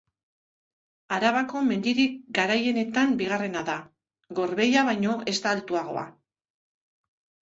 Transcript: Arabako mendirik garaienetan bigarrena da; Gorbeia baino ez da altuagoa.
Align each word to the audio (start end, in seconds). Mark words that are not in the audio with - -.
Arabako 1.17 1.61
mendirik 1.67 2.15
garaienetan 2.39 3.13
bigarrena 3.21 3.63
da; 3.69 3.77
Gorbeia 4.41 4.87
baino 4.89 5.15
ez 5.35 5.39
da 5.45 5.53
altuagoa. 5.59 6.11